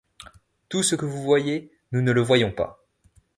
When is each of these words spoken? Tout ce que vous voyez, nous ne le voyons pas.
Tout 0.67 0.81
ce 0.81 0.95
que 0.95 1.05
vous 1.05 1.21
voyez, 1.21 1.69
nous 1.91 2.01
ne 2.01 2.11
le 2.11 2.23
voyons 2.23 2.51
pas. 2.51 2.87